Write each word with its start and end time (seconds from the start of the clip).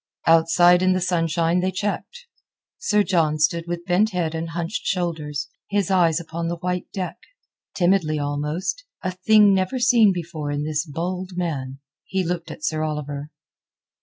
Outside 0.25 0.81
in 0.81 0.93
the 0.93 0.99
sunshine 0.99 1.59
they 1.59 1.69
checked. 1.71 2.25
Sir 2.79 3.03
John 3.03 3.37
stood 3.37 3.65
with 3.67 3.85
bent 3.85 4.13
head 4.13 4.33
and 4.33 4.49
hunched 4.49 4.83
shoulders, 4.87 5.47
his 5.69 5.91
eyes 5.91 6.19
upon 6.19 6.47
the 6.47 6.55
white 6.57 6.91
deck. 6.91 7.17
Timidly 7.75 8.17
almost—a 8.17 9.11
thing 9.11 9.53
never 9.53 9.77
seen 9.77 10.11
before 10.11 10.49
in 10.49 10.63
this 10.63 10.87
bold 10.87 11.33
man—he 11.37 12.23
looked 12.23 12.49
at 12.49 12.65
Sir 12.65 12.81
Oliver. 12.81 13.29